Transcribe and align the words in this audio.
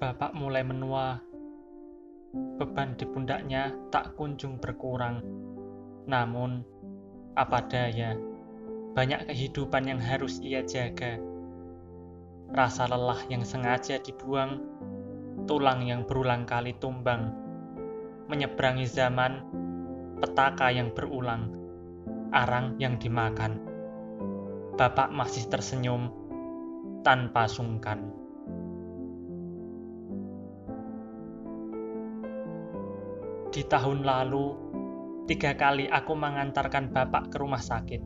Bapak 0.00 0.32
mulai 0.32 0.64
menua. 0.64 1.20
Beban 2.32 2.96
di 2.96 3.04
pundaknya 3.04 3.68
tak 3.92 4.16
kunjung 4.16 4.56
berkurang. 4.56 5.20
Namun, 6.08 6.64
apa 7.36 7.60
daya, 7.68 8.16
banyak 8.96 9.28
kehidupan 9.28 9.92
yang 9.92 10.00
harus 10.00 10.40
ia 10.40 10.64
jaga. 10.64 11.20
Rasa 12.48 12.88
lelah 12.88 13.20
yang 13.28 13.44
sengaja 13.44 14.00
dibuang, 14.00 14.64
tulang 15.44 15.84
yang 15.84 16.08
berulang 16.08 16.48
kali 16.48 16.72
tumbang, 16.80 17.36
menyeberangi 18.32 18.88
zaman, 18.88 19.44
petaka 20.16 20.72
yang 20.72 20.96
berulang, 20.96 21.52
arang 22.32 22.72
yang 22.80 22.96
dimakan. 22.96 23.60
Bapak 24.80 25.12
masih 25.12 25.44
tersenyum 25.52 26.08
tanpa 27.04 27.44
sungkan. 27.52 28.19
Di 33.60 33.68
tahun 33.68 34.08
lalu, 34.08 34.56
tiga 35.28 35.52
kali 35.52 35.84
aku 35.84 36.16
mengantarkan 36.16 36.96
bapak 36.96 37.28
ke 37.28 37.36
rumah 37.36 37.60
sakit. 37.60 38.00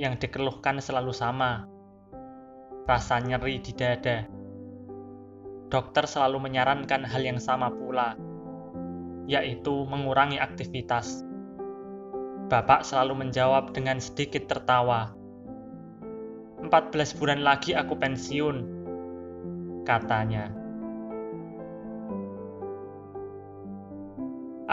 Yang 0.00 0.24
dikeluhkan 0.24 0.80
selalu 0.80 1.12
sama, 1.12 1.68
rasa 2.88 3.20
nyeri 3.20 3.60
di 3.60 3.76
dada. 3.76 4.24
Dokter 5.68 6.08
selalu 6.08 6.48
menyarankan 6.48 7.04
hal 7.04 7.28
yang 7.28 7.36
sama 7.36 7.68
pula, 7.68 8.16
yaitu 9.28 9.84
mengurangi 9.84 10.40
aktivitas. 10.40 11.20
Bapak 12.48 12.88
selalu 12.88 13.28
menjawab 13.28 13.76
dengan 13.76 14.00
sedikit 14.00 14.48
tertawa. 14.48 15.12
14 16.64 16.72
bulan 17.20 17.44
lagi 17.44 17.76
aku 17.76 17.92
pensiun, 18.00 18.56
katanya. 19.84 20.63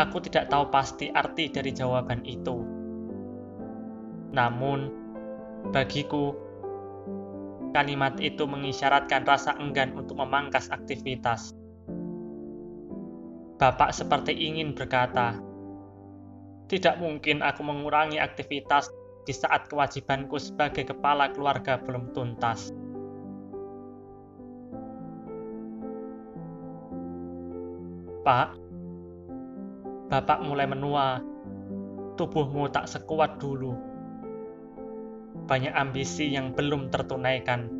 Aku 0.01 0.17
tidak 0.17 0.49
tahu 0.49 0.73
pasti 0.73 1.13
arti 1.13 1.53
dari 1.53 1.69
jawaban 1.69 2.25
itu. 2.25 2.65
Namun, 4.33 4.89
bagiku, 5.69 6.33
kalimat 7.69 8.17
itu 8.17 8.49
mengisyaratkan 8.49 9.29
rasa 9.29 9.53
enggan 9.61 9.93
untuk 9.93 10.17
memangkas 10.17 10.73
aktivitas. 10.73 11.53
Bapak 13.61 13.93
seperti 13.93 14.33
ingin 14.33 14.73
berkata, 14.73 15.37
"Tidak 16.65 16.97
mungkin 16.97 17.45
aku 17.45 17.61
mengurangi 17.61 18.17
aktivitas 18.17 18.89
di 19.21 19.37
saat 19.37 19.69
kewajibanku 19.69 20.41
sebagai 20.41 20.89
kepala 20.89 21.29
keluarga 21.29 21.77
belum 21.77 22.09
tuntas." 22.09 22.73
Pak, 28.25 28.60
Bapak 30.11 30.43
mulai 30.43 30.67
menua. 30.67 31.23
Tubuhmu 32.19 32.67
tak 32.67 32.91
sekuat 32.91 33.39
dulu. 33.39 33.71
Banyak 35.47 35.71
ambisi 35.71 36.27
yang 36.35 36.51
belum 36.51 36.91
tertunaikan. 36.91 37.71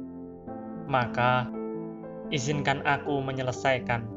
Maka, 0.88 1.52
izinkan 2.32 2.88
aku 2.88 3.20
menyelesaikan. 3.20 4.08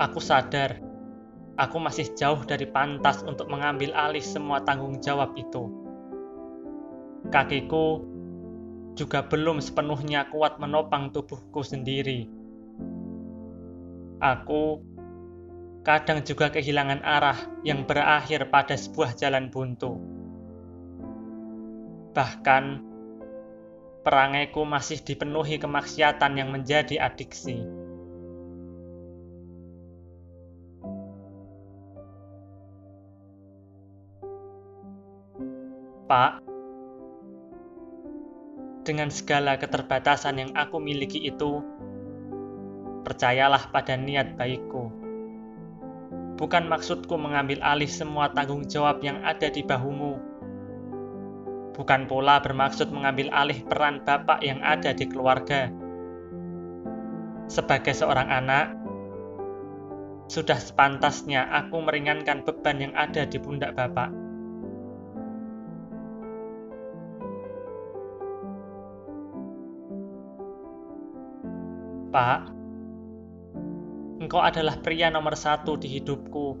Aku 0.00 0.16
sadar, 0.16 0.80
aku 1.60 1.76
masih 1.76 2.08
jauh 2.16 2.40
dari 2.48 2.64
pantas 2.64 3.20
untuk 3.20 3.52
mengambil 3.52 3.92
alih 3.92 4.24
semua 4.24 4.64
tanggung 4.64 4.96
jawab 5.04 5.36
itu. 5.36 5.68
Kakiku 7.28 8.00
juga 8.96 9.28
belum 9.28 9.60
sepenuhnya 9.60 10.32
kuat 10.32 10.56
menopang 10.56 11.12
tubuhku 11.12 11.60
sendiri 11.60 12.35
Aku 14.16 14.80
kadang 15.84 16.24
juga 16.24 16.50
kehilangan 16.50 17.04
arah 17.04 17.38
yang 17.62 17.84
berakhir 17.84 18.48
pada 18.50 18.74
sebuah 18.74 19.14
jalan 19.14 19.52
buntu. 19.52 20.00
Bahkan, 22.16 22.64
perangaiku 24.00 24.64
masih 24.64 25.04
dipenuhi 25.04 25.60
kemaksiatan 25.60 26.32
yang 26.34 26.48
menjadi 26.48 27.06
adiksi. 27.06 27.60
Pak, 36.06 36.38
dengan 38.86 39.10
segala 39.10 39.58
keterbatasan 39.58 40.38
yang 40.38 40.50
aku 40.54 40.78
miliki 40.78 41.26
itu, 41.26 41.66
percayalah 43.06 43.70
pada 43.70 43.94
niat 43.94 44.34
baikku. 44.34 44.90
Bukan 46.34 46.66
maksudku 46.66 47.14
mengambil 47.14 47.62
alih 47.62 47.86
semua 47.86 48.34
tanggung 48.34 48.66
jawab 48.66 48.98
yang 49.06 49.22
ada 49.22 49.46
di 49.46 49.62
bahumu. 49.62 50.18
Bukan 51.78 52.10
pula 52.10 52.42
bermaksud 52.42 52.90
mengambil 52.90 53.30
alih 53.30 53.62
peran 53.62 54.02
bapak 54.02 54.42
yang 54.42 54.58
ada 54.58 54.90
di 54.90 55.06
keluarga. 55.06 55.70
Sebagai 57.46 57.94
seorang 57.94 58.26
anak, 58.26 58.74
sudah 60.26 60.58
sepantasnya 60.58 61.46
aku 61.46 61.78
meringankan 61.78 62.42
beban 62.42 62.90
yang 62.90 62.94
ada 62.98 63.22
di 63.22 63.38
pundak 63.38 63.78
bapak. 63.78 64.10
Pak, 72.10 72.55
Engkau 74.16 74.40
adalah 74.40 74.80
pria 74.80 75.12
nomor 75.12 75.36
satu 75.36 75.76
di 75.76 75.92
hidupku. 76.00 76.56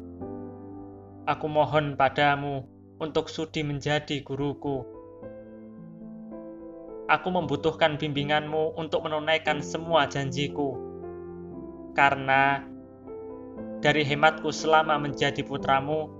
Aku 1.24 1.46
mohon 1.48 1.96
padamu 1.96 2.68
untuk 3.00 3.32
sudi 3.32 3.64
menjadi 3.64 4.20
guruku. 4.20 4.84
Aku 7.08 7.28
membutuhkan 7.32 7.96
bimbinganmu 7.96 8.76
untuk 8.76 9.08
menunaikan 9.08 9.64
semua 9.64 10.04
janjiku. 10.04 10.76
Karena 11.96 12.60
dari 13.80 14.04
hematku 14.04 14.52
selama 14.52 15.00
menjadi 15.00 15.40
putramu, 15.40 16.12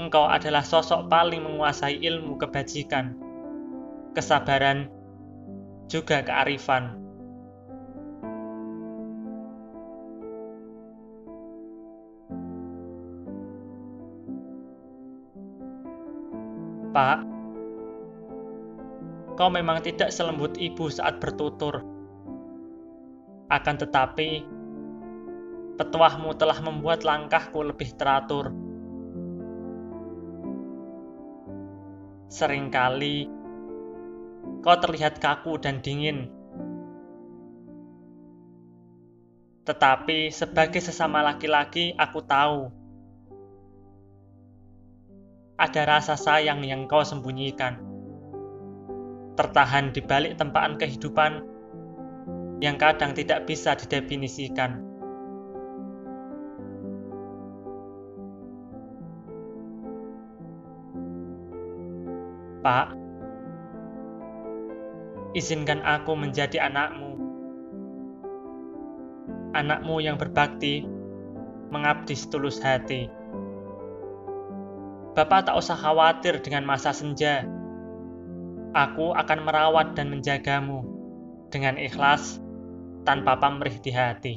engkau 0.00 0.24
adalah 0.32 0.64
sosok 0.64 1.12
paling 1.12 1.44
menguasai 1.44 2.00
ilmu 2.00 2.40
kebajikan, 2.40 3.20
kesabaran, 4.16 4.88
juga 5.92 6.24
kearifan. 6.24 7.05
Pak, 16.96 17.20
kau 19.36 19.52
memang 19.52 19.84
tidak 19.84 20.08
selembut 20.08 20.56
ibu 20.56 20.88
saat 20.88 21.20
bertutur. 21.20 21.84
Akan 23.52 23.76
tetapi, 23.76 24.40
petuahmu 25.76 26.32
telah 26.40 26.56
membuat 26.64 27.04
langkahku 27.04 27.68
lebih 27.68 27.92
teratur. 28.00 28.48
Seringkali, 32.32 33.28
kau 34.64 34.76
terlihat 34.80 35.20
kaku 35.20 35.60
dan 35.60 35.84
dingin. 35.84 36.32
Tetapi 39.68 40.32
sebagai 40.32 40.80
sesama 40.80 41.20
laki-laki, 41.20 41.92
aku 41.92 42.24
tahu 42.24 42.85
ada 45.56 45.88
rasa 45.88 46.20
sayang 46.20 46.60
yang 46.64 46.84
kau 46.84 47.00
sembunyikan. 47.00 47.80
Tertahan 49.36 49.92
di 49.92 50.00
balik 50.04 50.36
tempaan 50.36 50.76
kehidupan 50.76 51.44
yang 52.60 52.76
kadang 52.80 53.12
tidak 53.12 53.44
bisa 53.48 53.76
didefinisikan. 53.76 54.84
Pak, 62.64 62.98
izinkan 65.36 65.84
aku 65.84 66.16
menjadi 66.16 66.66
anakmu. 66.66 67.12
Anakmu 69.56 70.04
yang 70.04 70.18
berbakti, 70.20 70.84
mengabdi 71.72 72.16
setulus 72.16 72.58
hati. 72.60 73.08
Bapak 75.16 75.48
tak 75.48 75.56
usah 75.56 75.80
khawatir 75.80 76.44
dengan 76.44 76.68
masa 76.68 76.92
senja. 76.92 77.48
Aku 78.76 79.16
akan 79.16 79.48
merawat 79.48 79.96
dan 79.96 80.12
menjagamu 80.12 80.84
dengan 81.48 81.80
ikhlas 81.80 82.36
tanpa 83.08 83.40
pamrih 83.40 83.80
di 83.80 83.96
hati. 83.96 84.34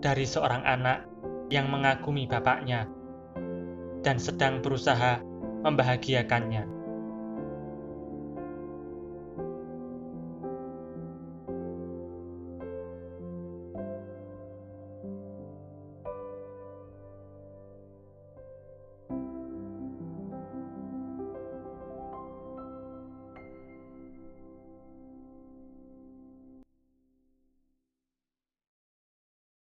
Dari 0.00 0.24
seorang 0.24 0.64
anak 0.64 1.04
yang 1.52 1.68
mengagumi 1.68 2.24
bapaknya 2.24 2.88
dan 4.00 4.16
sedang 4.16 4.64
berusaha 4.64 5.20
membahagiakannya. 5.68 6.81